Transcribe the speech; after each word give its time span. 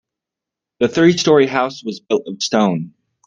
The 0.79 0.87
three 0.87 1.15
story 1.15 1.45
house 1.45 1.83
was 1.83 1.99
built 1.99 2.23
of 2.25 2.41
stone. 2.41 2.95